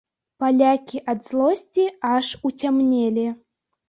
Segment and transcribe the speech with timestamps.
[0.43, 3.27] Палякі ад злосці аж уцямнелі.